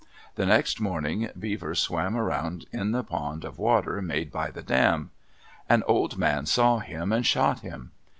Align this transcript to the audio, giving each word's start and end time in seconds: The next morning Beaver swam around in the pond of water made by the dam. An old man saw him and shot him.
The 0.33 0.47
next 0.47 0.79
morning 0.81 1.29
Beaver 1.37 1.75
swam 1.75 2.17
around 2.17 2.65
in 2.71 2.91
the 2.91 3.03
pond 3.03 3.45
of 3.45 3.59
water 3.59 4.01
made 4.01 4.31
by 4.31 4.49
the 4.49 4.63
dam. 4.63 5.11
An 5.69 5.83
old 5.87 6.17
man 6.17 6.47
saw 6.47 6.79
him 6.79 7.11
and 7.13 7.23
shot 7.23 7.59
him. 7.59 7.91